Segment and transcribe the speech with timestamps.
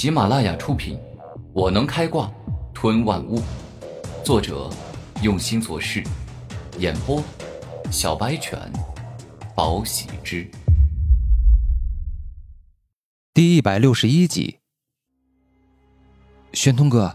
[0.00, 0.96] 喜马拉雅出品，
[1.52, 2.32] 《我能开挂
[2.72, 3.38] 吞万物》，
[4.24, 4.70] 作者
[5.20, 6.02] 用心做事，
[6.78, 7.22] 演播
[7.90, 8.58] 小白犬，
[9.54, 10.50] 宝喜之，
[13.34, 14.60] 第一百六十一集。
[16.54, 17.14] 玄通哥，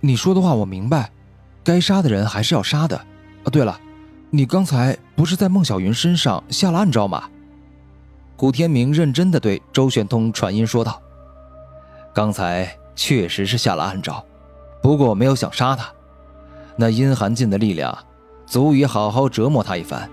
[0.00, 1.12] 你说的话我明白，
[1.62, 2.96] 该杀的人还是要杀的。
[2.96, 3.80] 啊，对了，
[4.30, 7.30] 你刚才不是在孟小云身上下了暗招吗？
[8.34, 11.00] 古天明认真的对周玄通传音说道
[12.14, 14.24] ：“刚才确实是下了暗招，
[14.80, 15.92] 不过我没有想杀他。
[16.76, 17.96] 那阴寒劲的力量，
[18.46, 20.08] 足以好好折磨他一番。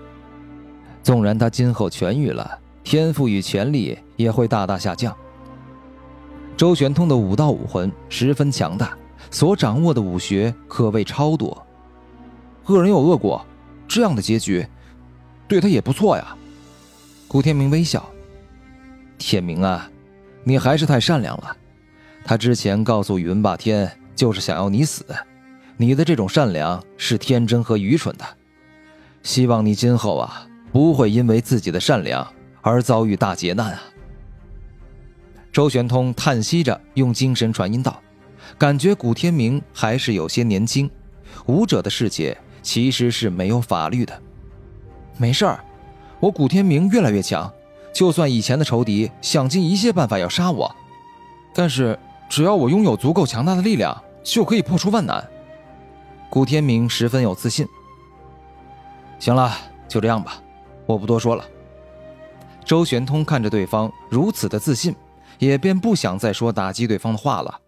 [1.04, 5.16] 纵然他今后痊愈了，天赋与潜力也会大大下降。
[6.56, 8.96] 周玄通的武道武魂十分强大，
[9.30, 11.64] 所掌握的武学可谓超多。
[12.66, 13.46] 恶人有恶果，
[13.86, 14.66] 这样的结局，
[15.46, 16.36] 对他也不错呀。”
[17.28, 18.04] 古天明微笑。
[19.18, 19.88] 天明啊，
[20.42, 21.56] 你还是太善良了。
[22.24, 25.04] 他之前告诉宇文霸天，就是想要你死。
[25.76, 28.24] 你的这种善良是天真和愚蠢的。
[29.22, 32.26] 希望你今后啊，不会因为自己的善良
[32.60, 33.82] 而遭遇大劫难啊。
[35.52, 38.00] 周玄通叹息着，用精神传音道
[38.56, 40.90] ：“感觉古天明还是有些年轻。
[41.46, 44.22] 武者的世界其实是没有法律的。
[45.18, 45.62] 没事儿。”
[46.20, 47.52] 我古天明越来越强，
[47.92, 50.72] 就算以前的仇敌想尽一切办法要杀我，
[51.52, 51.98] 但是
[52.32, 55.22] 只要我拥有足够强大的力量，就可以破除万难。
[56.30, 57.66] 古天明十分有自信。
[59.18, 59.54] 行了，
[59.86, 60.42] 就这样吧，
[60.86, 61.44] 我不多说了。
[62.64, 64.96] 周玄通看着对方如此的自信，
[65.40, 67.60] 也便不想再说打击对方的话了。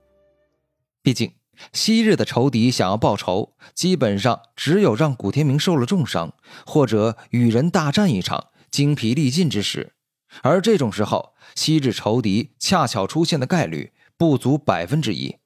[1.03, 1.31] 毕竟
[1.75, 6.33] 昔日的仇敌想要报仇，基本上只有让古天明受了重伤，
[6.65, 8.47] 或者与人大战一场。
[8.71, 9.93] 精疲力尽之时，
[10.41, 15.37] 而这种时候，昔日仇敌恰巧出现的概率不足百分之一。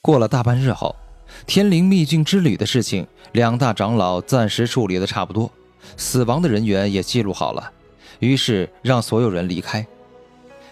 [0.00, 0.94] 过了大半日后，
[1.46, 5.50] 天灵秘境之旅的事情，两大长老暂时处理的差不多，
[5.96, 7.72] 死亡的人员也记录好了，
[8.20, 9.86] 于是让所有人离开。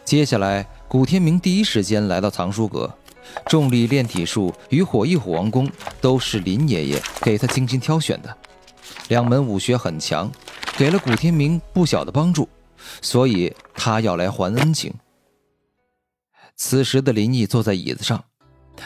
[0.05, 2.93] 接下来，古天明第一时间来到藏书阁，
[3.47, 5.69] 重力炼体术与火翼虎王功
[6.01, 8.37] 都是林爷爷给他精心挑选的，
[9.09, 10.31] 两门武学很强。
[10.77, 12.49] 给了古天明不小的帮助，
[13.01, 14.93] 所以他要来还恩情。
[16.57, 18.25] 此时的林毅坐在椅子上，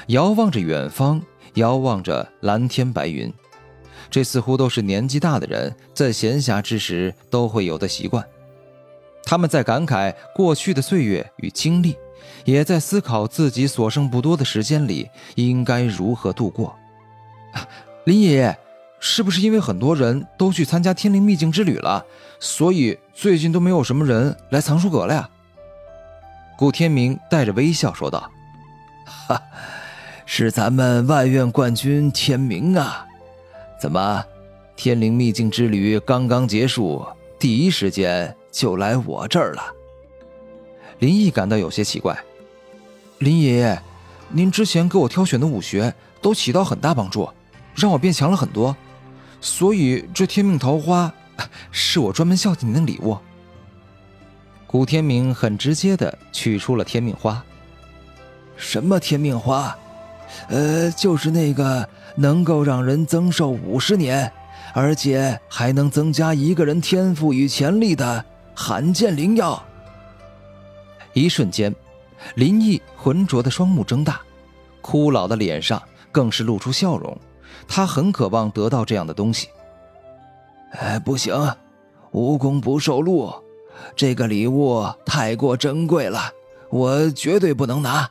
[0.09, 1.23] 遥望着远方，
[1.55, 3.33] 遥望着蓝天白云，
[4.11, 8.27] 这似乎都是年纪大的人在闲暇之时都会有的习惯。
[9.25, 11.97] 他们在感慨过去的岁月与经历，
[12.45, 16.75] 也在思考自己所剩不多的时间里应该如何度过。
[18.05, 18.59] 林爷爷。
[19.01, 22.05] 是不是因为很多人都去参加天灵秘境之旅了，
[22.41, 25.31] 所以最近都没有什么人来藏书阁了呀？
[26.59, 28.29] 古天明带着微笑说道
[29.07, 29.41] ：“哈，
[30.27, 33.07] 是咱们外院冠军天明啊！
[33.81, 34.25] 怎么，
[34.75, 37.07] 天灵秘境之旅刚刚结束，
[37.39, 39.63] 第一时间就来我这儿了？”
[40.99, 42.19] 林毅感到有些奇怪
[43.19, 43.81] ：“林爷爷，
[44.29, 47.31] 您之前给我挑选的武学都起到很大帮助，
[47.77, 48.77] 让我变强了很多。”
[49.41, 51.15] 所以这天命桃花，
[51.71, 53.17] 是我专门孝敬您的礼物。
[54.69, 57.43] 古天明很直接的取出了天命花。
[58.55, 59.75] 什么天命花？
[60.49, 64.31] 呃，就是那个能够让人增寿五十年，
[64.75, 68.23] 而且还能增加一个人天赋与潜力的
[68.55, 69.61] 罕见灵药。
[71.15, 71.75] 一瞬间，
[72.35, 74.21] 林毅浑浊的双目睁大，
[74.83, 77.17] 枯老的脸上更是露出笑容。
[77.67, 79.49] 他很渴望得到这样的东西。
[80.73, 81.35] 哎，不行，
[82.11, 83.33] 无功不受禄，
[83.97, 86.33] 这个礼物太过珍贵了，
[86.71, 88.11] 我绝对不能拿。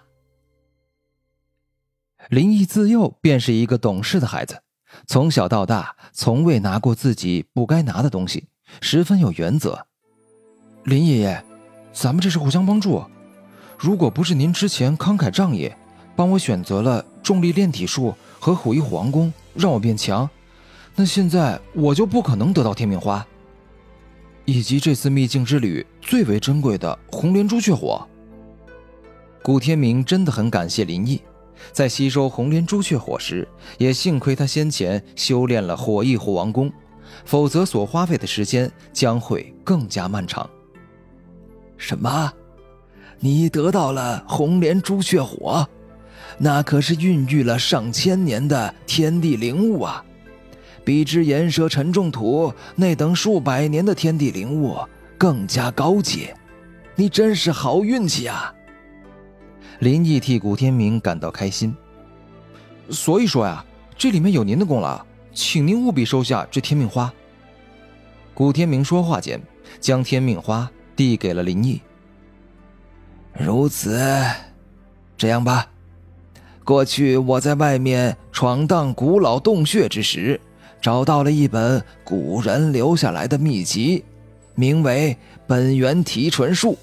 [2.30, 4.62] 林毅自幼便是一个懂事的孩子，
[5.06, 8.48] 从小到大从未拿过自己不该拿的东西，
[8.82, 9.86] 十分有原则。
[10.84, 11.44] 林爷爷，
[11.94, 13.04] 咱们这是互相帮助。
[13.78, 15.72] 如果不是您之前慷慨仗义，
[16.16, 19.32] 帮我选择了重力炼体术和虎翼虎王功。
[19.54, 20.30] 让我变强，
[20.96, 23.26] 那现在我就不可能得到天命花，
[24.48, 28.08] 以及这次秘境之旅最为珍贵的红莲朱雀火。
[29.44, 31.22] 古天明真的很感谢林毅，
[31.74, 33.46] 在吸收红莲朱雀火时，
[33.78, 36.72] 也幸亏他先前修炼了火翼虎王功，
[37.26, 40.50] 否则所花费的时间将会更加漫长。
[41.76, 42.32] 什么？
[43.20, 45.68] 你得到了红莲朱雀火？
[46.38, 50.06] 那可是孕育了上千年的天地灵物啊，
[50.88, 54.78] 比之岩蛇沉重土那等数百年的天地灵物
[55.18, 56.34] 更加高阶，
[56.96, 58.56] 你真是好运气啊！
[59.80, 61.76] 林毅替古天明感到开心。
[62.90, 63.66] 所以说呀，
[63.98, 67.14] 这里面有您的功劳，请您务必收下这天命花。
[68.34, 69.42] 古天明说话间，
[69.82, 71.82] 将天命花递给了林毅。
[73.34, 74.02] 如此，
[75.18, 75.68] 这样吧，
[76.64, 80.40] 过去我在外面闯荡古老洞穴之时，
[80.82, 84.04] 找到了一本古人留下来的秘籍，
[84.56, 86.74] 名为《本源提纯术》，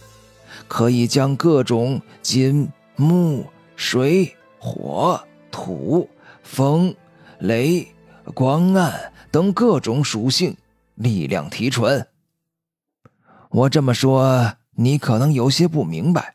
[0.69, 3.47] 可以将各种金、木、
[3.77, 5.21] 水、火。
[5.57, 6.11] 土、
[6.43, 6.93] 风、
[7.39, 7.87] 雷、
[8.35, 10.57] 光、暗等各种属性
[10.97, 12.05] 力量提纯。
[13.51, 16.35] 我这么说，你可能有些不明白。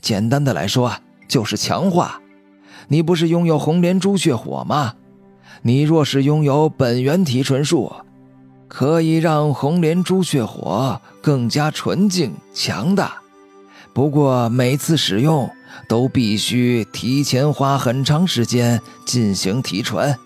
[0.00, 0.94] 简单的来说，
[1.26, 2.22] 就是强化。
[2.86, 4.94] 你不是拥有红莲朱雀火吗？
[5.66, 7.92] 你若是拥有本源提纯术，
[8.68, 13.20] 可以让红莲朱雀火更加纯净强大。
[13.92, 15.50] 不过每次使用。
[15.88, 20.16] 都必须提前花很长时间进行提纯。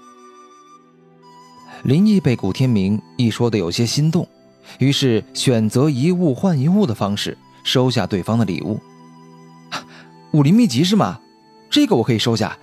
[1.82, 4.28] 林毅被古天明一说的有些心动，
[4.78, 8.78] 于是选择一物换一物的方式收下对方的礼物。
[10.32, 11.18] 武林秘籍是吗？
[11.70, 12.56] 这个我可以收下，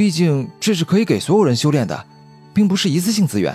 [0.00, 2.06] 毕竟这是可以给所有人修炼的，
[2.54, 3.54] 并不是一次性资源。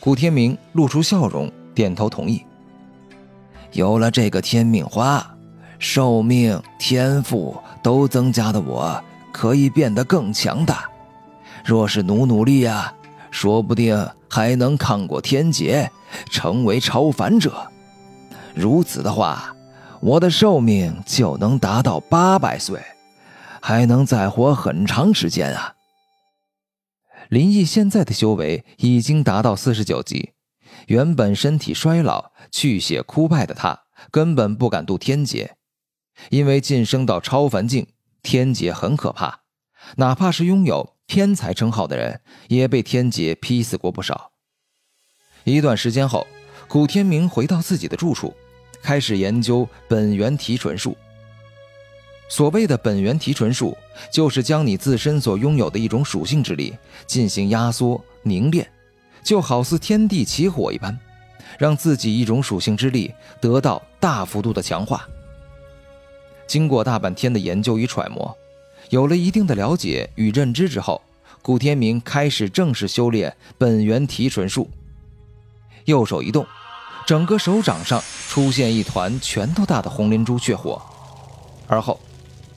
[0.00, 2.42] 古天明露出笑容，点头同意。
[3.72, 5.36] 有了这个天命花。
[5.78, 8.98] 寿命、天赋都增加的我，
[9.30, 10.88] 可以变得更强大。
[11.66, 12.90] 若是努努力呀，
[13.30, 15.90] 说不定还能抗过天劫，
[16.30, 17.70] 成为超凡者。
[18.54, 19.54] 如此的话，
[20.00, 22.80] 我的寿命就能达到八百岁，
[23.60, 25.74] 还能再活很长时间啊！
[27.28, 30.32] 林毅现在的修为已经达到四十九级，
[30.86, 35.56] 原本身体衰老、去血枯败的他，根本不敢渡天劫。
[36.30, 37.86] 因为晋升到超凡境，
[38.22, 39.40] 天劫很可怕，
[39.96, 44.32] 哪怕是拥有天才称号的人，也被天劫劈死过不少。
[45.44, 46.26] 一段时间后，
[46.66, 48.34] 古天明回到自己的住处，
[48.82, 50.96] 开始研究本源提纯术。
[52.30, 53.76] 所谓的本源提纯术，
[54.10, 56.72] 就是将你自身所拥有的一种属性之力
[57.04, 58.66] 进行压缩凝练，
[59.24, 60.96] 就好似天地起火一般，
[61.58, 65.06] 让自己一种属性之力得到大幅度的强化。
[66.46, 68.34] 经过大半天的研究与揣摩，
[68.90, 71.02] 有了一定的了解与认知之后，
[71.42, 74.70] 古天明开始正式修炼本源提纯术。
[75.86, 76.46] 右手一动，
[77.04, 80.80] 整个手掌上出现一团拳头大的红莲珠血火。
[81.66, 81.98] 而后，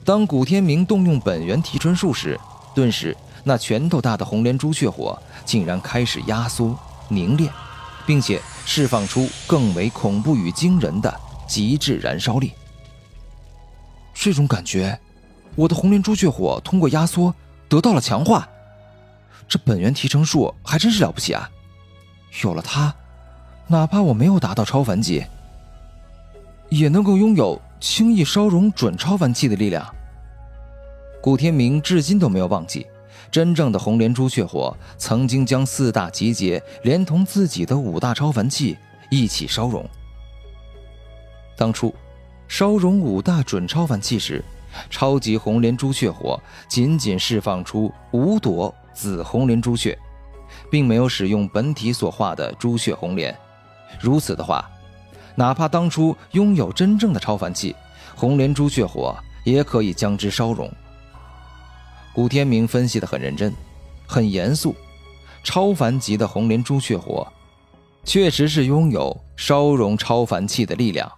[0.04, 2.38] 当古天明动用本源提纯术时，
[2.74, 6.78] 顿时那拳头大的红莲朱雀火竟然开始压缩
[7.08, 7.50] 凝练，
[8.04, 12.52] 并且释放出更为恐怖与惊人的极致燃烧力。
[14.12, 14.98] 这种感觉，
[15.54, 17.34] 我的红莲朱雀火通过压缩
[17.66, 18.46] 得到了强化。
[19.48, 21.48] 这本源提成术还真是了不起啊！
[22.42, 22.94] 有了它，
[23.68, 25.24] 哪怕我没有达到超凡级，
[26.68, 29.86] 也能够拥有轻易烧融准超凡器的力量。
[31.22, 32.86] 古天明至今都没有忘记，
[33.30, 38.76] 真正的红莲朱雀火曾经将四大集结，连同自己的五大超凡器
[39.10, 39.84] 一起烧融。
[41.56, 41.94] 当初。
[42.46, 44.44] 烧融五大准超凡器时，
[44.90, 49.98] 超级红莲朱雀火仅仅释放出五朵紫红莲朱雀，
[50.70, 53.34] 并没有使用本体所化的朱雀红莲。
[53.98, 54.70] 如此的话，
[55.36, 57.74] 哪怕当初拥有真正的超凡气，
[58.14, 60.70] 红莲朱雀火也可以将之烧融。
[62.12, 63.52] 古天明分析的很认真，
[64.06, 64.74] 很严肃。
[65.42, 67.26] 超凡级的红莲朱雀火，
[68.04, 71.10] 确实是拥有烧融超凡气的力量。